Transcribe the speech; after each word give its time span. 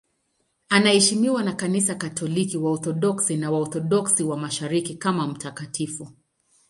Anaheshimiwa 0.69 1.43
na 1.43 1.53
Kanisa 1.53 1.95
Katoliki, 1.95 2.57
Waorthodoksi 2.57 3.37
na 3.37 3.51
Waorthodoksi 3.51 4.23
wa 4.23 4.37
Mashariki 4.37 4.95
kama 4.95 5.27
mtakatifu. 5.27 6.11